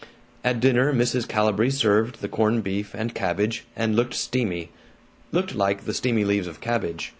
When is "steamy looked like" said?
4.15-5.85